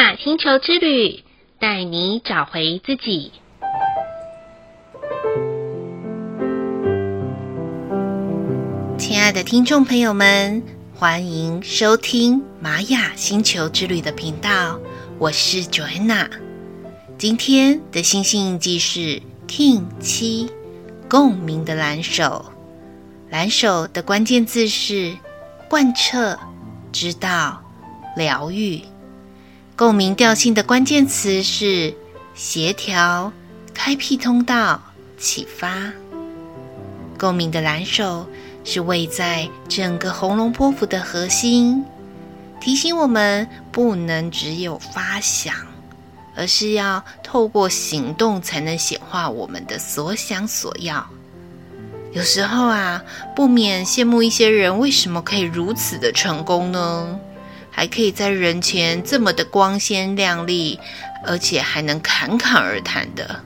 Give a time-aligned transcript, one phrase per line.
[0.00, 1.22] 雅星球之旅，
[1.58, 3.32] 带你找回自己。
[8.96, 10.62] 亲爱的听众朋友们，
[10.94, 14.80] 欢迎收听玛雅星球之旅的频道，
[15.18, 16.30] 我是 Joanna。
[17.18, 20.50] 今天的星星印记是 King 七，
[21.10, 22.46] 共鸣的蓝手。
[23.28, 25.14] 蓝手的关键字是
[25.68, 26.38] 贯彻、
[26.90, 27.62] 知道、
[28.16, 28.80] 疗愈。
[29.80, 31.94] 共鸣调性的关键词是
[32.34, 33.32] 协调、
[33.72, 34.78] 开辟通道、
[35.16, 35.90] 启发。
[37.18, 38.26] 共鸣的蓝手
[38.62, 41.82] 是位在整个红龙波符的核心，
[42.60, 45.54] 提醒我们不能只有发想，
[46.36, 51.06] 而是要透过行动才能显化我们的所想所要。
[52.12, 53.02] 有时候啊，
[53.34, 57.18] 不免羡慕一些人为什么可以如此的成功呢？
[57.70, 60.78] 还可以在人前这么的光鲜亮丽，
[61.24, 63.40] 而且还能侃侃而谈的。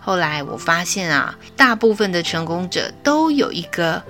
[0.00, 4.02] 后来我发现啊，大部分的成功者都有一个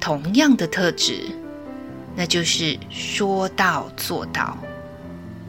[0.00, 1.24] 同样的特质，
[2.16, 4.56] 那就是说到做到。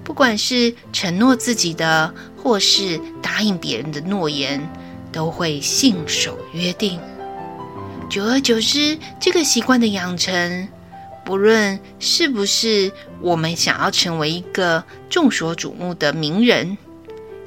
[0.03, 4.61] 不管是承诺自己的，或是答应别人的诺言，
[5.13, 6.99] 都会信守约定。
[8.09, 10.67] 久而久之，这个习惯的养成。
[11.25, 16.77] 不论是不是我们想要成为一个众所瞩目的名人，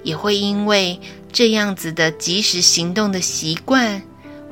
[0.02, 0.98] 也会因为
[1.30, 4.02] 这样子的及时行动的习惯，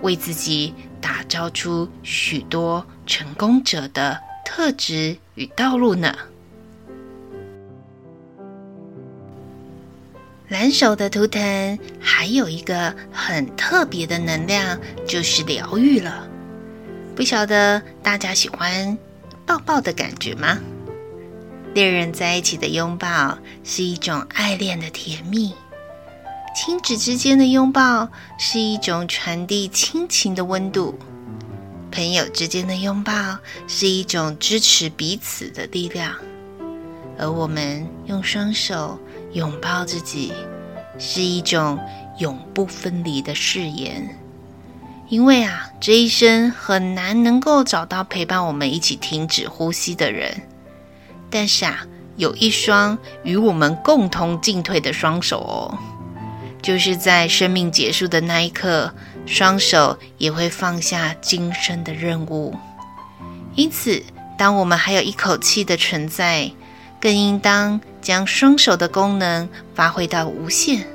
[0.03, 6.15] 为自己打造出许多成功者的特质与道路呢。
[10.49, 16.29] 蓝手的图腾还有一个很特别的能量，就是疗愈了。
[17.17, 18.97] 不晓得大家喜欢
[19.47, 20.59] 抱抱的感觉吗？
[21.75, 25.53] 恋人在一起的拥抱是一种爱恋的甜蜜，
[26.55, 30.99] 亲子之间的拥抱是一种传递亲情的温度，
[31.91, 36.15] 朋友之间的拥抱是一种支持彼此的力量，
[37.19, 38.99] 而我们用双手
[39.33, 40.33] 拥抱自己，
[40.99, 41.79] 是一种
[42.19, 44.09] 永不分离的誓言。
[45.09, 50.43] 因为啊，这一生很难能够找到陪伴我们一起停止呼吸的人，
[51.31, 55.79] 但是啊，有一双与我们共同进退的双手哦，
[56.63, 58.95] 就是在生命结束的那一刻，
[59.27, 62.57] 双手也会放下今生的任务。
[63.55, 64.03] 因此，
[64.39, 66.51] 当我们还有一口气的存在，
[66.99, 70.87] 更应当将双手的功能发挥到无限，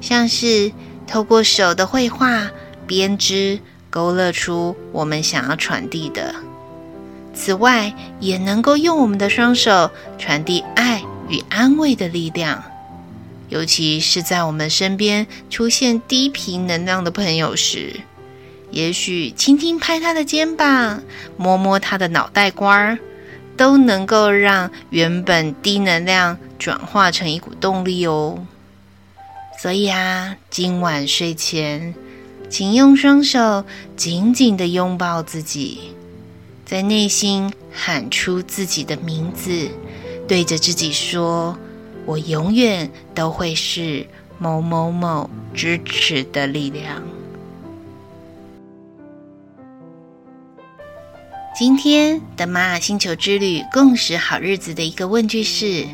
[0.00, 0.72] 像是
[1.06, 2.50] 透过手的绘画。
[2.86, 3.58] 编织
[3.90, 6.34] 勾勒出我们想要传递的。
[7.34, 12.62] 此外，也能够用我们的双手传递爱与安慰的力量，
[13.50, 18.00] 尤其是在我们身边出现低频能量的朋友时，
[18.70, 21.02] 也许轻轻拍他的肩膀，
[21.36, 22.98] 摸摸他的脑袋瓜儿，
[23.56, 28.46] 都能够让原本低能量转化成一股动力哦。
[29.60, 31.94] 所以啊，今晚睡前。
[32.48, 33.64] 请用双手
[33.96, 35.92] 紧紧地拥抱自己，
[36.64, 39.68] 在内心喊出自己的名字，
[40.28, 41.58] 对着自己说
[42.06, 44.06] ：“我永远都会是
[44.38, 47.02] 某某某支持的力量。”
[51.58, 55.84] 今天的玛雅星球之旅共识好日子的一个问句是：“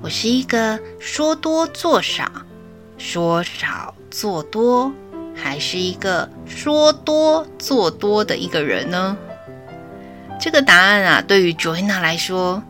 [0.00, 2.30] 我是一个说多做少，
[2.96, 4.90] 说少做多。”
[5.34, 9.16] 还是一个说多做多的一个人呢？
[10.40, 12.62] 这个答案啊，对于 Joanna 来说，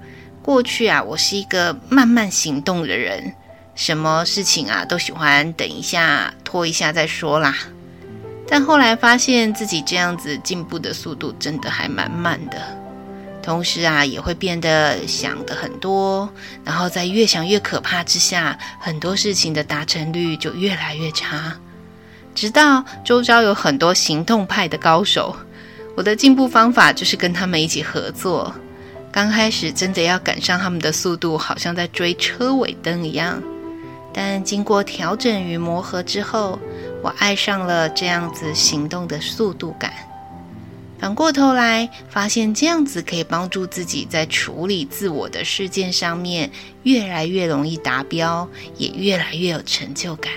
[0.42, 3.34] 过去啊，我是一个慢慢行动的人，
[3.74, 7.56] 什么事情啊都喜欢等一下、拖一下再说啦。
[8.46, 12.58] 但后来发现自己这样子进步的速度真的还蛮慢的，
[13.42, 16.28] 同时啊，也会变得想的很多，
[16.62, 21.56] 然后在越想越可怕之下，很多事情的达成率就越来越差。
[22.34, 25.36] 直到周遭有很多行动派的高手，
[25.96, 28.54] 我的进步方法就是跟他们一起合作。
[29.10, 33.42] 刚开始真的要赶上他们的速度，好像在追车尾灯一样。
[34.14, 36.58] 但经过调整与磨合之后，
[37.02, 39.92] 我爱上了这样子行动的速度感。
[40.98, 46.50] 反过头来，发现这样子可以帮助自己在处理自我的事件上面
[46.84, 48.48] 越来越容易达标，
[48.78, 50.32] 也越来越有成就感。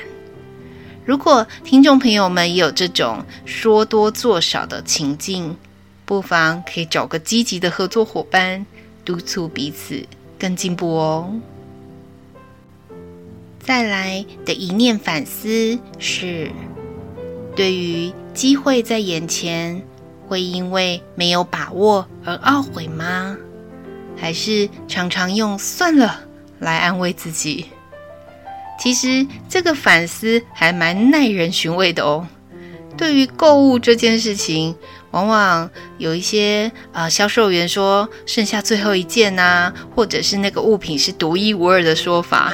[1.06, 5.56] 如果听众朋友们也有这种说多做少的情境，
[6.04, 8.66] 不妨可以找个积极的合作伙伴，
[9.06, 10.04] 督促彼此
[10.40, 11.32] 更进步哦。
[13.60, 16.52] 再来的一念反思是：
[17.56, 19.82] 对于机会在眼前，
[20.28, 23.38] 会因为没有把握而懊悔吗？
[24.18, 26.22] 还是常常用“算了”
[26.58, 27.66] 来安慰自己？
[28.78, 32.28] 其实这个反思还蛮耐人寻味的哦。
[32.98, 34.76] 对于购物这件事情，
[35.12, 42.54] 往往有一些呃销售员说剩下最后一件呐，或者是那个物品是独一无二的说法。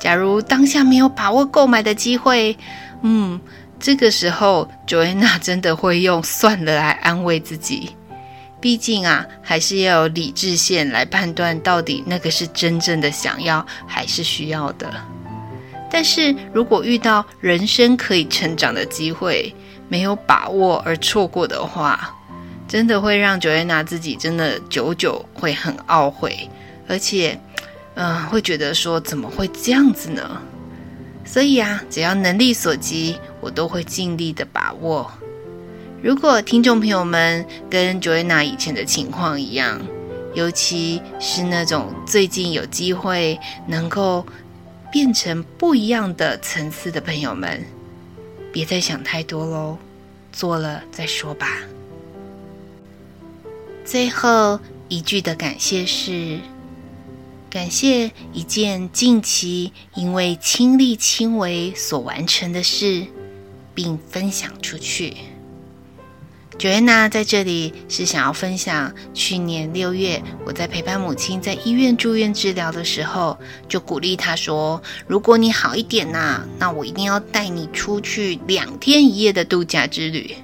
[0.00, 2.56] 假如当下没有把握购买的机会，
[3.02, 3.40] 嗯，
[3.78, 7.90] 这个时候 Joanna 真的会用算了来安慰自己。
[8.60, 14.90] 毕竟啊，还是要有理智线来判断到底那个是真正的想要还是需要的。
[15.90, 19.54] 但是如果遇到人生可以成长的机会，
[19.88, 22.14] 没有把握而错过的话，
[22.66, 26.48] 真的会让 Joanna 自己真的久久会很懊悔，
[26.88, 27.38] 而且。
[27.96, 30.42] 嗯、呃，会觉得说怎么会这样子呢？
[31.24, 35.08] 所以啊，只要能力所及，我都会尽力的把握。
[36.02, 39.80] 如果听众朋友们跟 Joanna 以前的情况一样，
[40.34, 43.38] 尤其是那种最近有机会
[43.68, 44.26] 能够
[44.94, 47.66] 变成不一样的层次的朋友们，
[48.52, 49.76] 别再想太多喽，
[50.30, 51.58] 做了再说吧。
[53.84, 56.38] 最后一句的感谢是。
[57.50, 63.04] 感谢一件近期因为亲力亲为所完成的事，
[63.74, 65.16] 并分享出去。
[66.58, 80.34] Joanna 在这里是想要分享，去年六月我在陪伴母亲在医院住院治疗的时候，就鼓励她说：“如果你好一点呐，那我一定要带你出去两天一夜的度假之旅。”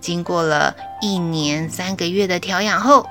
[0.00, 3.06] 经过了一年三个月的调养后。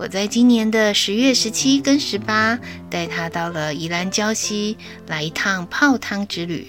[0.00, 2.56] 我在今年的十月十七跟十八
[2.88, 4.78] 带她到了宜兰礁溪
[5.08, 6.68] 来一趟泡汤之旅。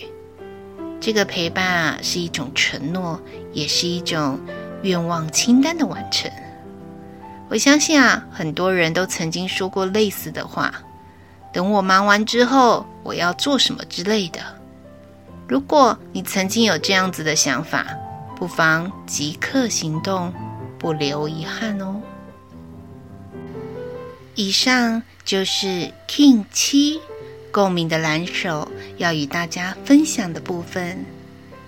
[1.00, 3.22] 这个陪伴啊，是一种承诺，
[3.54, 4.40] 也是一种
[4.84, 6.32] 愿望清单的完成。
[7.50, 10.74] 我相信啊，很多人都曾经说过类似的话
[11.52, 14.40] ：“等我忙完之后，我要做什么之类的。”
[15.50, 17.88] 如果你曾经有这样子的想法，
[18.36, 20.32] 不妨即刻行动，
[20.78, 22.00] 不留遗憾哦。
[24.36, 27.02] 以上就是 King 七
[27.52, 31.04] 共鸣的蓝手要与大家分享的部分，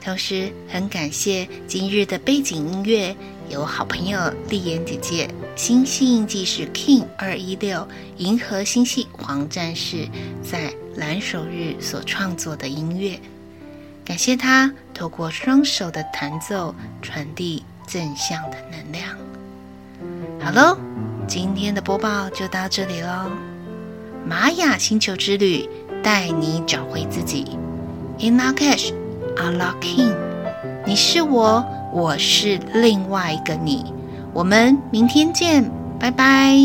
[0.03, 3.15] 同时很感谢今日的背景音乐
[3.49, 4.19] 由好朋友
[4.49, 7.87] 丽妍姐姐星系印记是 King 二一六
[8.17, 10.07] 银河星系黄战士
[10.41, 13.19] 在蓝手日所创作的音乐，
[14.03, 19.15] 感谢她透过双手的弹奏传递正向的能量。
[20.39, 20.77] 好喽。
[21.27, 23.31] 今天的播报就到这里喽，
[24.27, 25.69] 玛雅星球之旅
[26.03, 27.57] 带你找回自己
[28.19, 29.00] ，In Lak'ech, Unlock
[29.35, 30.15] Kin，
[30.85, 33.93] 你是我，我是另外一个你，
[34.33, 35.69] 我们明天见，
[35.99, 36.55] 拜拜。